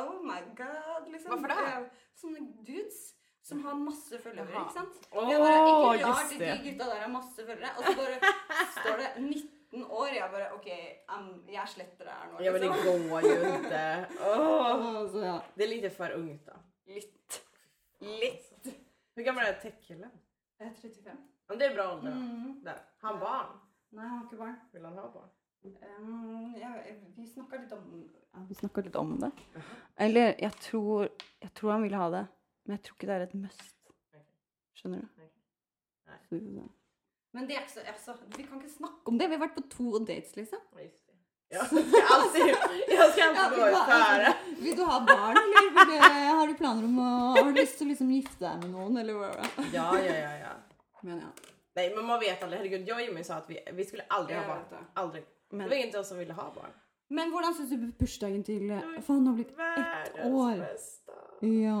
[0.00, 1.32] Oh my god, liksom.
[1.32, 1.56] Hvorfor det?
[1.66, 2.98] Jeg- Sånne dudes
[3.42, 4.98] som har masse følgere, ikke sant?
[5.12, 5.60] Åh, Jeg bare,
[5.98, 7.70] ikke rart de gutta der har masse følgere.
[7.78, 8.18] Og så bare
[8.76, 10.06] står det 19 år.
[10.14, 10.68] Jeg bare OK,
[11.16, 12.42] um, jeg sletter det her nå.
[12.44, 13.08] Ja, men det liksom.
[13.08, 13.22] går.
[14.20, 15.22] Åh.
[15.24, 16.60] Ja, Det er litt for ungt da.
[16.86, 17.42] litt.
[18.00, 18.70] Litt.
[19.14, 20.12] Hvor gammel er teckillen?
[20.60, 21.18] Jeg er 35.
[21.48, 22.14] Men det er bra alder.
[22.14, 22.70] Mm.
[23.02, 23.58] Han barn?
[23.92, 24.56] Nei, han har ikke barn.
[24.72, 25.30] Vil han ha barn?
[25.64, 26.69] Um, ja,
[27.30, 29.30] vi snakka litt om ja, Vi snakka litt om det.
[29.96, 31.08] Eller jeg tror,
[31.40, 32.24] jeg tror han vil ha det,
[32.66, 33.76] men jeg tror ikke det er et must.
[34.80, 35.24] Skjønner du?
[36.10, 36.18] Nei.
[36.26, 36.68] Så vi får se.
[37.30, 39.28] Men det er ikke så altså, Vi kan ikke snakke om det.
[39.30, 40.62] Vi har vært på to dates, liksom.
[41.50, 42.56] Ja, altså, det.
[43.12, 44.32] skal alltid gå Ja, före.
[44.32, 47.86] altså, vil du ha barn, eller har du planer om å Har du lyst til
[47.88, 49.30] å liksom gifte deg med noen, eller hva?
[49.74, 50.52] Ja, ja, ja, ja.
[51.06, 51.30] Men ja.
[51.78, 52.58] Nej, men man vet aldrig.
[52.60, 55.12] Herregud, jag och Jimmy sa att vi, vi skulle aldrig Jag ha barn.
[55.12, 55.58] vet det.
[55.58, 56.72] Det var ingen av oss som ville ha barn.
[57.10, 58.70] Men hvordan syns du bursdagen til
[59.02, 60.64] For han har blitt ett år.
[61.40, 61.72] Ja.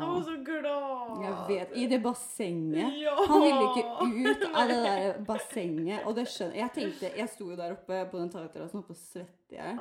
[0.00, 1.24] Han var så glad.
[1.24, 1.76] Jeg vet.
[1.76, 2.94] I det bassenget.
[3.02, 3.16] Ja.
[3.26, 3.84] Han ville ikke
[4.30, 6.06] ut av det der bassenget.
[6.06, 6.70] Og det skjønner jeg.
[6.76, 9.76] tenkte, jeg sto jo der oppe på den takterrassen oppe og svette jeg.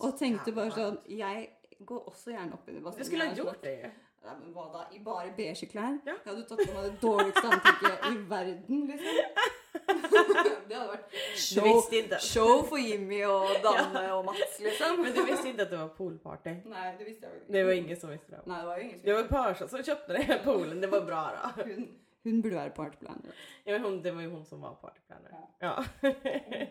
[0.00, 1.48] Og tenkte bare sånn Jeg
[1.86, 3.06] går også gjerne opp i det bassenget.
[3.06, 3.76] Du skulle ha gjort det
[4.24, 4.82] Ja, men hva da?
[4.92, 5.96] I bare beige klær?
[6.04, 6.12] Ja.
[6.12, 9.20] Jeg hadde tatt på meg det dårligste antrekket i verden, liksom.
[10.70, 11.78] Det hadde vært show,
[12.22, 15.00] show for Jimmy og Danne og Mats, liksom.
[15.02, 16.54] Men du visste ikke at det var poolparty.
[16.70, 17.52] Nei, det visste jeg ikke.
[17.56, 18.42] Det var ingen som visste det.
[18.50, 20.84] Nei, det var ingen som Det var Persa som kjøpte det i poolen.
[20.84, 21.52] Det var bra da.
[21.62, 21.88] Hun,
[22.28, 23.42] hun burde være partyplaner.
[23.66, 25.32] Ja, hon, det var jo hun som var partyplaner.
[25.64, 25.74] Ja.
[25.80, 26.64] Ja.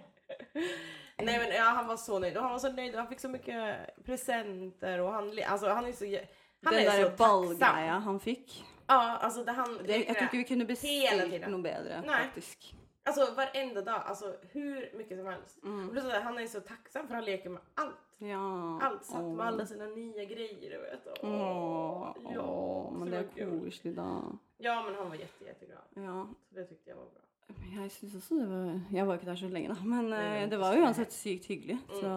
[1.21, 3.29] Nej men ja, han var så nöjd och han var så nöjd han fick så
[3.29, 6.05] mycket presenter och han, altså, alltså han är så
[6.63, 8.65] han Den derre ballgreia han fikk.
[8.89, 9.77] Ja, altså det han...
[9.85, 12.23] Det, jeg tror ikke vi kunne bestilt noe bedre, Nei.
[12.25, 12.75] faktisk.
[13.03, 15.63] Alltså varenda dag, alltså hur mycket som helst.
[15.63, 15.89] Mm.
[15.89, 18.09] Plus han är så tacksam för han leker med allt.
[18.17, 18.79] Ja.
[18.81, 19.35] Allt satt oh.
[19.35, 21.23] med alla sina nya grejer, du vet.
[21.23, 23.59] Åh, ja, åh, men det er kul.
[23.65, 24.21] koselig, da.
[24.57, 25.83] Ja, men han var jätte, jätteglad.
[25.93, 26.27] Ja.
[26.49, 27.21] Så det tyckte jag var bra.
[27.81, 29.75] Jeg synes også det var Jeg var ikke der så lenge, da.
[29.83, 31.77] Men eh, det var jo uansett sykt hyggelig.
[31.89, 32.09] Så,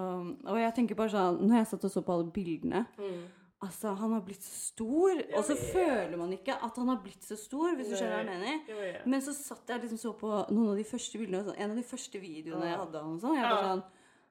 [0.44, 3.22] og jeg tenker bare sånn Når jeg satt og så på alle bildene Mm.
[3.62, 7.22] Altså, han har blitt så stor, og så føler man ikke at han har blitt
[7.22, 8.62] så stor, hvis du skjønner hva jeg mener.
[8.66, 9.02] Det ja.
[9.06, 11.76] Men så satt jeg liksom så på noen av de første bildene, sånn- en av
[11.76, 13.20] de første videoene jeg hadde av ham.
[13.20, 13.36] sånn.
[13.38, 13.68] Jeg bare Ja.
[13.76, 13.82] sånn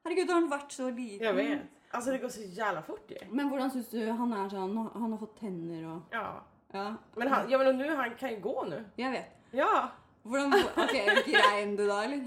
[0.03, 1.21] Herregud, har han vært så liten?
[1.21, 1.61] Jeg vet.
[1.93, 3.27] Altså, det går så jævla fort jeg.
[3.31, 6.41] Men hvordan syns du han er sånn Han har fått tenner og Ja.
[6.73, 8.83] Ja, Men han, ja men nu, han kan jo gå nå.
[8.97, 9.31] jeg vet.
[9.53, 9.91] Ja.
[10.25, 12.25] Hvordan OK, grein du da, eller?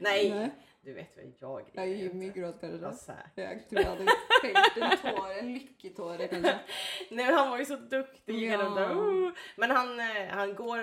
[0.00, 0.28] Nei.
[0.30, 0.52] Nej.
[0.84, 2.40] Du vet väl jag Jag grejer Jimmy inte.
[2.40, 2.78] gråt kanskje.
[2.82, 3.36] Ja, säkert.
[3.36, 4.06] Jeg tror jeg hadde
[4.42, 6.58] felt en tåre, en lycketåre kanske.
[7.10, 8.52] Nej men han var ju så duktig.
[8.52, 8.52] Ja.
[8.62, 8.68] Ja.
[8.70, 9.32] Där, uh.
[9.56, 10.78] Men han, eh, han går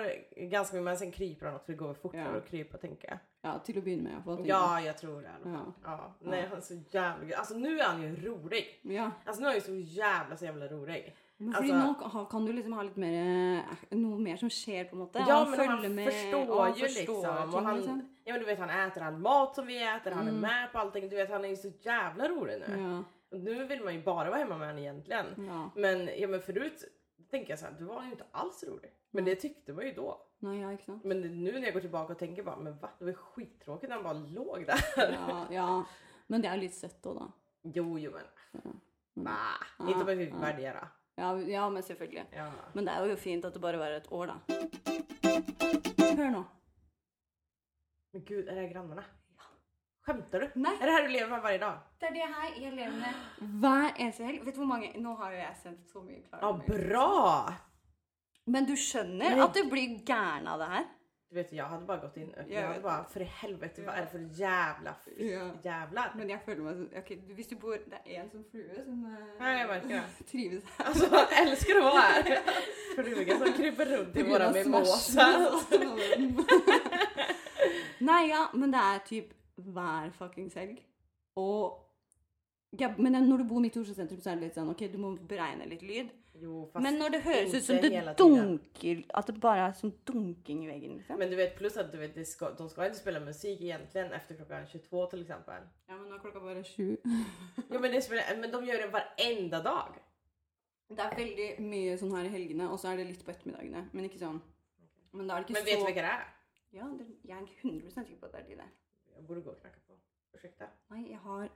[0.50, 2.36] ganska mycket men sen kryper han också för det går fortare Ja.
[2.38, 3.18] att krypa tänker jag.
[3.44, 4.12] Ja, til å begynne med.
[4.16, 5.72] Jag får Ja jag tror det i alla fall.
[5.84, 6.14] Ja.
[6.20, 7.36] Nej han är så jävla.
[7.36, 8.80] Alltså nu är han ju rolig.
[8.82, 9.10] Ja.
[9.24, 11.16] Alltså nu är han ju så jävla så jävla rolig.
[11.42, 14.84] Men fordi Altså- nå kan du liksom ha litt mer eh, Noe mer som skjer,
[14.90, 15.24] på en måte.
[15.28, 17.06] Ja men han med, og forstår liksom.
[17.06, 18.02] ting, og han, liksom.
[18.24, 20.36] ja men du vet han äter all mat som vi äter, han mm.
[20.36, 21.08] er med på allting.
[21.08, 22.80] Du vet han er jo så jævla rolig nå.
[22.82, 23.04] Ja,
[23.38, 25.26] nu vill man ju bara vara hemma med honom egentligen.
[25.48, 25.70] ja.
[25.76, 26.84] Men, ja, men förut
[27.30, 28.90] tänker jag så här, du var ju inte alls rolig.
[29.10, 30.20] Men det tyckte man ju då.
[30.38, 31.04] Nei, ja, ikke sant.
[31.04, 32.90] Men nu när jag går tillbaka och tänker bara, men va?
[32.98, 34.84] Det var skittråkigt när han bara låg där.
[34.96, 35.84] Ja, ja.
[36.26, 37.28] Men det er litt søtt òg, da.
[37.62, 38.26] Jo, jo men.
[38.64, 38.80] Mm.
[39.14, 40.40] Nah, Ja, inte om jeg fick ja.
[40.40, 40.88] värdera.
[41.20, 42.26] Ja, ja, men selvfølgelig.
[42.32, 42.50] Ja.
[42.72, 44.36] Men det er jo fint at det bare varer et år, da.
[46.16, 46.44] Hør nå.
[48.12, 49.04] Men gud, er det grannene?
[50.02, 50.46] Skämtar du?
[50.58, 50.72] Nei.
[50.80, 51.82] Er det her du lever med hver dag?
[52.00, 54.40] Det er det her jeg lever med hver eneste helg.
[54.46, 57.54] Vet du hvor mange Nå har jo jeg sendt så mye klare Ja, bra!
[58.50, 60.88] Men du skjønner at du blir gæren av det her?
[61.32, 63.82] Du vet, jag hade bara gått in och Jag jag hade bara, för i helvete,
[63.86, 65.12] vad är det for jævla f-
[65.64, 66.10] Ja.
[66.14, 68.98] Men jeg føler meg sånn ok, Hvis du bor Det er en sånn flue som
[69.08, 70.02] eh, Ja, jeg merker det.
[70.32, 70.84] trives her.
[70.90, 72.60] Altså, jeg elsker å være her.
[72.98, 74.98] Frugan som kryper rundt i våre med våra av mimosa.
[75.08, 76.44] smashen.
[78.02, 80.80] Nei, ja, men det er typ hver fuckings helg.
[81.38, 81.78] Og
[82.80, 84.84] ja, Men når du bor midt i Oslo sentrum, så er det litt sånn OK,
[84.92, 86.10] du må beregne litt lyd.
[86.40, 89.92] Jo, fast Men når det høres ut som det dunker At det bare er sånn
[90.08, 91.18] dunking i veggen, liksom.
[91.20, 94.12] Men du vet pluss at du vet, de, skal, de ska inte spela musik egentligen
[94.16, 95.66] efter klockan 22 till exempel.
[95.86, 96.96] Ja, men nå er klokka bare sju.
[97.72, 100.00] Jo men, det spelar, men de gör det varenda dag.
[100.92, 103.86] Det er veldig mye sånn her i helgene, og så er det litt på ettermiddagene.
[103.92, 104.40] Men ikke sånn.
[105.12, 106.26] Men da er det ikke Men vet du hva det er?
[106.72, 108.72] Ja, det, jeg er 100 sikker på at det er de der.
[109.12, 109.96] Jeg burde gå og knakke på.
[110.32, 110.68] Ursäkta.
[110.92, 111.48] Nei, jeg har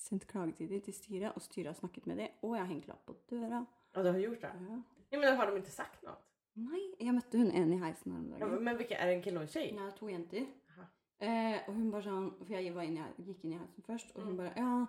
[0.00, 3.04] sendt klagetider til styret, og styret har snakket med dem, og jeg har hengt lapp
[3.06, 3.62] på døra.
[3.94, 4.52] Ja du har gjort det?
[4.68, 4.78] Ja.
[5.10, 6.18] Ja, men har de inte sagt något?
[6.54, 9.36] Nei, jeg møtte hun en i heisen her Ja, men, vilka, är det en kille
[9.36, 9.72] och en tjej?
[9.76, 10.46] Nej, två jenter.
[11.22, 14.10] Eh, og hun bare sånn For jeg var inn i, gikk inn i heisen først,
[14.16, 14.36] og hun Mm.
[14.36, 14.86] bare Ja,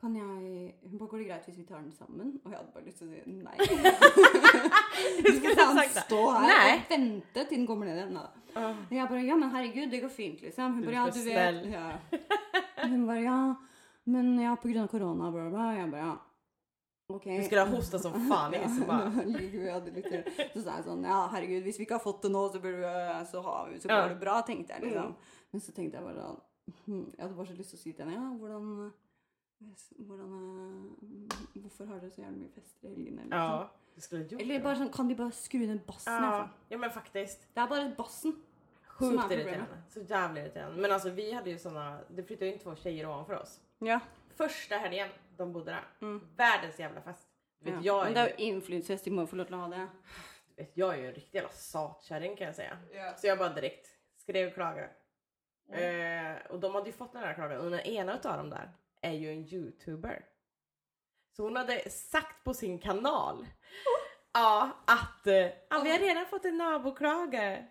[0.00, 2.40] kan jeg Hun bare Går det greit hvis vi tar den sammen?
[2.44, 3.56] Og jeg hadde bare lyst til å si nei.
[5.26, 6.04] du skal ha faen sagt det.
[6.06, 6.72] stå her Nei.
[6.76, 8.16] og vente til den kommer ned igjen.
[8.56, 8.62] Uh.
[8.90, 10.72] Og jeg bare Ja, men herregud, det går fint, liksom.
[10.74, 11.98] Hun bare Ja, du vet ja.
[12.88, 13.38] Hun bare Ja,
[14.04, 15.70] men ja, på grunn av korona, bla, bla.
[15.76, 16.16] Jeg bare Ja.
[17.18, 17.26] OK.
[17.26, 18.56] Vi skulle ha hosta som faen.
[18.76, 22.24] så jeg hadde litt Så sa jeg sånn Ja, herregud, hvis vi ikke har fått
[22.26, 25.14] det nå, så, burde vi, så, har vi, så går det bra, tenkte jeg liksom.
[25.14, 25.38] Mm.
[25.52, 28.06] Men så tenkte jeg bare sånn Jeg hadde bare så lyst til å si til
[28.06, 28.92] henne Ja, hvordan
[30.06, 33.26] hvordan eh, Hvorfor har dere så gjerne mye fester i helgene?
[33.26, 33.38] Liksom?
[33.38, 36.12] Ja, gjort Eller bare sånn Kan de bare skru ned bassen?
[36.12, 36.48] Ja, Ja.
[36.74, 37.46] ja men faktisk.
[37.54, 38.36] Det er bare bassen.
[38.92, 39.82] Sjukt irriterende.
[39.88, 40.80] Så jävla irriterende.
[40.82, 43.60] Men alltså vi hade ju såna, det flyttade ju in två tjejer ovanför oss.
[43.78, 44.00] Ja.
[44.36, 45.84] Första helgen de bodde där.
[46.00, 46.28] Mm.
[46.36, 47.28] Världens jävla fest.
[47.58, 47.96] Du vet, ja.
[47.96, 49.58] jag, Men är, det er ju- jo influensfest, de må jo få lov til å
[49.58, 49.88] ha det.
[50.48, 52.78] du vet, jag är ju en riktig jävla satkärring kan jag säga.
[52.92, 53.16] Yeah.
[53.16, 54.88] Så jag bara direkt skrev klaga.
[55.72, 58.72] Eh, och de hade ju fått den här klagan och den ena utav dem där
[59.00, 60.24] är ju en youtuber.
[61.36, 63.46] Så hon hade sagt på sin kanal
[64.32, 67.64] ja, att eh, ja, vi har redan fått en naboklage.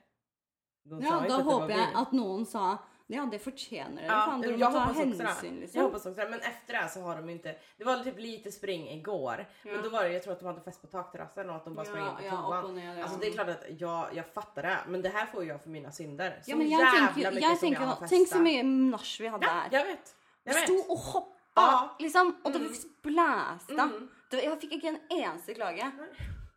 [0.84, 2.78] Ja, da att det håper jeg at noen sa
[3.16, 4.06] Ja, det fortjener dere.
[4.06, 5.52] Ja, Faen, dere jag hoppas hänsyn, också det.
[5.52, 5.78] Liksom.
[5.80, 6.30] Jag hoppas också det.
[6.30, 9.46] Men efter det här så har de inte, det var typ lite spring igår.
[9.64, 9.72] Ja.
[9.72, 11.76] Men då var det, jag tror att de hade fest på takterrassen och att de
[11.76, 12.78] bara sprang in på toan.
[12.78, 13.04] Ja.
[13.04, 15.70] Alltså det är klart att jag, jag fattar det, men det här får jag för
[15.70, 16.40] mina synder.
[16.46, 18.10] Så ja, men jag jävla tenker, mycket jeg som tenker jag har festat.
[18.10, 19.70] Tenk så mye nasch vi hadde Ja, her.
[19.72, 20.16] jag vet.
[20.44, 20.64] Jag vet.
[20.64, 21.96] Stod og hoppade Ja.
[22.00, 22.70] liksom, og det var
[23.02, 23.82] blæsta.
[23.84, 24.10] Mm.
[24.32, 25.92] Jag fikk ikke en eneste klage.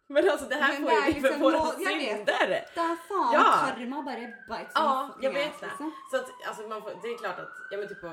[0.07, 1.89] Men alltså det här Men får det ju är vi för liksom våra jag vet.
[1.89, 2.47] synder.
[2.49, 3.75] Det er faen Ja.
[3.77, 5.67] karma bare beit som Ja, jag vet det.
[5.67, 5.93] liksom.
[6.11, 8.13] Så att, alltså man får, det är klart att, ja men typ på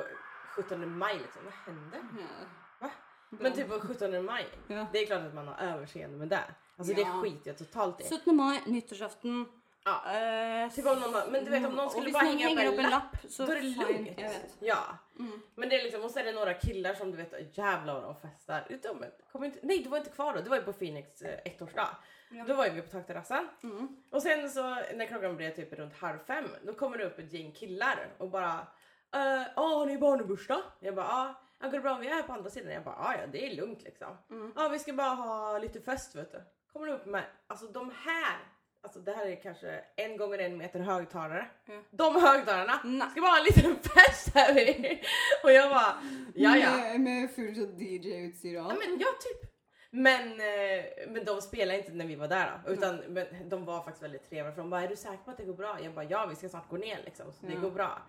[0.55, 1.99] 17 maj liksom, vad händer?
[2.19, 2.45] Ja.
[2.79, 2.89] Va?
[3.29, 4.85] Men typ på 17 maj, Ja.
[4.91, 6.43] det är klart att man har överseende med det.
[6.77, 7.21] Alltså det Ja.
[7.21, 8.09] skiter jag totalt i.
[8.09, 8.35] 17.
[8.35, 9.45] mai, nyttårsaften.
[9.83, 10.03] Ja.
[10.05, 12.91] eh, någon, men du vet om någon skulle bare bara noen hänga upp en opp
[12.91, 13.87] lapp, så då är det fine.
[13.87, 14.19] lugnt.
[14.19, 14.57] Jeg vet.
[14.59, 14.97] Ja.
[15.19, 15.41] Mm.
[15.55, 18.03] Men det är liksom, och så är det några killar som du vet, jävlar vad
[18.03, 18.65] de festar.
[18.69, 21.39] De kommer inte, nej du var inte kvar då, du var ju på Phoenix eh,
[21.45, 21.89] ettårsdag.
[22.29, 23.47] Da Då var ju vi på takterrassen.
[23.63, 23.87] Mm.
[24.11, 27.33] Och sen så när klockan blev typ runt halv fem, då kommer det upp ett
[27.33, 28.67] gäng killar och bara
[29.15, 30.61] eh, Ja, har ni barnbursdag?
[30.79, 31.41] Jag bara ja.
[31.59, 32.73] Ja, går det bra om vi är på andra sidan?
[32.73, 34.17] Jag bara ja, ja det är lugnt liksom.
[34.29, 34.53] Mm.
[34.55, 36.41] Ja, vi ska bara ha lite fest vet du.
[36.73, 38.37] Kommer det upp med, alltså de här,
[38.83, 41.47] alltså det här är kanske en gånger en meter högtalare.
[41.65, 41.73] Ja.
[41.91, 43.09] De högtalarna Nej.
[43.09, 44.99] ska bara ha en liten fest här vid.
[45.43, 45.95] Och jag bara
[46.35, 46.71] ja ja.
[46.77, 49.51] Med, med full sånn DJ-utstyr og Ja, men, ja typ.
[49.93, 53.83] Men, eh, men de spelade inte när vi var där då, utan men, de var
[53.83, 55.77] faktiskt väldigt trevliga för de bara är du säker på att det går bra?
[55.83, 57.59] Jag bara ja vi ska snart gå ner liksom så det Ja.
[57.59, 58.01] går bra.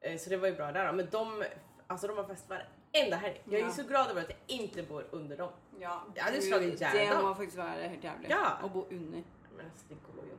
[0.00, 0.92] Eh, Så det var ju bra där då.
[0.92, 1.44] Men de,
[1.86, 3.40] alltså de har fest varenda helg.
[3.44, 3.70] Jag är Ja.
[3.70, 5.50] så glad över att jag inte bor under dem.
[5.80, 8.30] Ja, Jag hade slagit ihjel Det må faktisk være helt jævlig.
[8.30, 8.58] Ja.
[8.62, 9.22] Å bo under.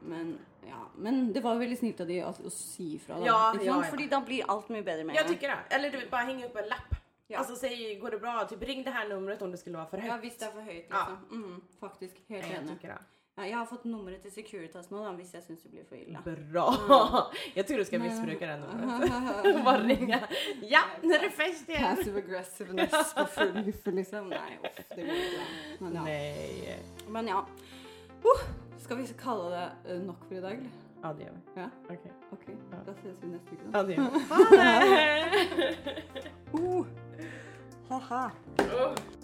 [0.02, 0.82] Men ja.
[0.98, 3.20] Men det var veldig snilt av de å, si ifra.
[3.20, 3.82] Da, Ja, ja.
[3.90, 5.76] Fordi da blir alt mye bedre med Jag en tycker det.
[5.76, 6.96] Eller du vet, bare henge opp en lapp.
[7.28, 7.40] Ja.
[7.40, 8.44] Alltså säg, går det bra?
[8.50, 10.24] Typ ring det här numret om det skulle vara för Ja, högt.
[10.26, 11.08] hvis det er for høyt, Ja.
[11.32, 12.16] Mm, Mhm, faktisk.
[12.28, 12.94] Helt Jag enig.
[13.38, 15.96] Ja, jeg har fått nummeret til Securitas nå, da, hvis jeg syns det blir for
[15.96, 16.20] ille.
[16.26, 16.66] Bra!
[17.56, 19.46] Jeg tror du skal misbruke det nummeret.
[19.56, 19.86] numret.
[19.88, 20.20] ringe.
[20.68, 21.96] Ja, nå er det fest igjen!
[21.96, 24.28] Passive aggressiveness på full liksom.
[24.30, 25.48] Nei, uff, det går ikke.
[25.80, 26.04] Men ja.
[26.04, 26.80] Nej.
[27.08, 27.40] Men ja.
[28.26, 28.44] Uh,
[28.82, 30.80] skal vi kalle det eh, nok for i dag, eller?
[31.04, 31.42] Ja, det gjør vi.
[31.58, 32.04] Ja, ok.
[32.88, 33.78] Da ses vi neste uke, da.
[33.78, 34.04] Ja, det vi.
[34.32, 36.28] Ha det!
[36.62, 36.86] Uh.
[37.90, 38.26] Ha-ha.
[38.60, 39.21] Oh.